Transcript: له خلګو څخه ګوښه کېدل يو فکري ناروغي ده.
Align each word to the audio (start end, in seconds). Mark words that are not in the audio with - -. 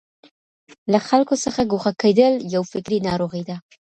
له 0.91 0.99
خلګو 1.07 1.35
څخه 1.43 1.61
ګوښه 1.71 1.93
کېدل 2.01 2.33
يو 2.53 2.63
فکري 2.73 2.97
ناروغي 3.07 3.43
ده. 3.49 3.55